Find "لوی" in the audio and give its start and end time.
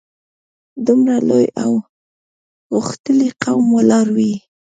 1.29-1.45